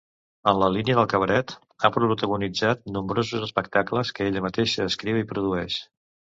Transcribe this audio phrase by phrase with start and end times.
[0.51, 5.81] En la línia del cabaret ha protagonitzat nombrosos espectacles, que ella mateixa escriu i produeix.